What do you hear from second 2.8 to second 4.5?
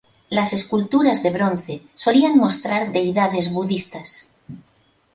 deidades budistas.